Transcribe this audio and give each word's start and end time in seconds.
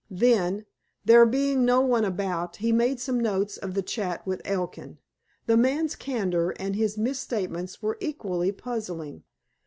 Then, 0.09 0.65
there 1.05 1.27
being 1.27 1.63
no 1.63 1.81
one 1.81 2.05
about, 2.05 2.55
he 2.55 2.71
made 2.71 2.99
some 2.99 3.19
notes 3.19 3.55
of 3.57 3.75
the 3.75 3.83
chat 3.83 4.25
with 4.25 4.41
Elkin. 4.45 4.97
The 5.45 5.57
man's 5.57 5.95
candor 5.95 6.55
and 6.59 6.75
his 6.75 6.97
misstatements 6.97 7.83
were 7.83 7.99
equally 8.01 8.51
puzzling. 8.51 9.21